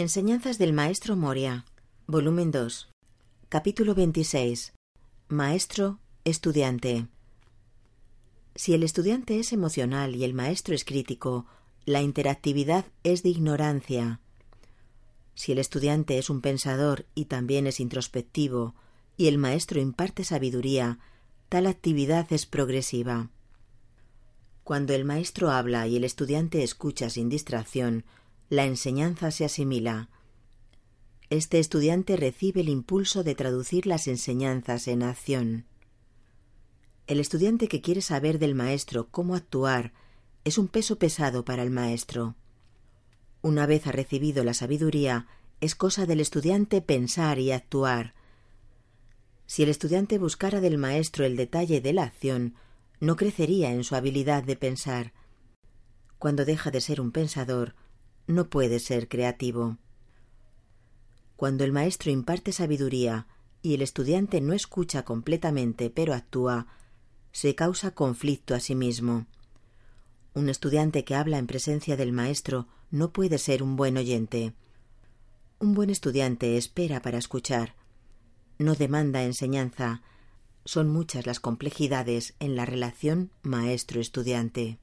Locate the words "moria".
1.14-1.66